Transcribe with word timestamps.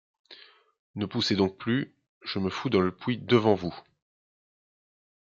Ne 0.95 1.05
poussez 1.05 1.35
donc 1.35 1.59
plus, 1.59 1.93
je 2.23 2.39
me 2.39 2.49
fous 2.49 2.71
dans 2.71 2.79
le 2.81 2.91
puits 2.91 3.19
devant 3.19 3.53
vous! 3.53 3.75